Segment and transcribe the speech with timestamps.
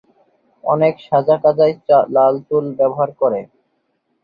[0.63, 1.75] অনেকে সাজাকাজায়
[2.15, 3.39] লাল চুল ব্যবহার করে।